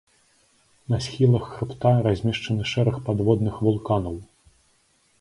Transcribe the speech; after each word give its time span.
На 0.93 0.99
схілах 1.07 1.43
хрыбта 1.51 1.93
размешчаны 2.09 2.63
шэраг 2.73 3.01
падводных 3.11 3.65
вулканаў. 3.67 4.21